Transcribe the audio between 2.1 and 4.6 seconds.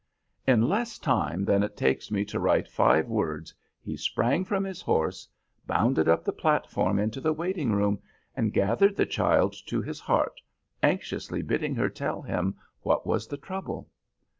to write five words he sprang